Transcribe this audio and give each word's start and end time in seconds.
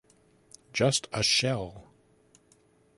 Just 0.73 1.07
a 1.13 1.21
shell. 1.21 1.91